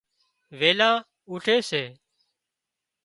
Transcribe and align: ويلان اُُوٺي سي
ويلان 0.59 0.95
اُُوٺي 1.29 1.57
سي 1.69 1.83